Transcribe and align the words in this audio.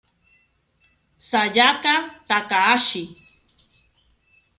Sayaka 1.29 1.93
Takahashi 2.27 3.03